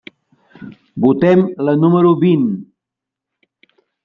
Votem 1.05 1.43
la 1.67 1.75
número 1.83 2.15
vint. 2.27 2.49